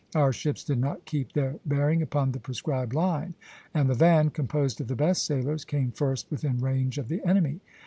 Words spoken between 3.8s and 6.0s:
the van, composed of the best sailers, came